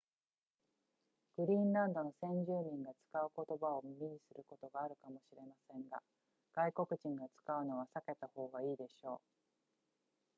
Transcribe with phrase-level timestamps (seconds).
[1.37, 6.01] グリーンランドの先住民が使う言葉を耳にすることがあるかもしれませんが
[6.55, 9.21] 外国人が使うのは避けた方がいいでしょう